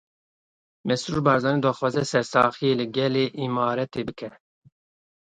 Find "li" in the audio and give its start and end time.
2.79-2.85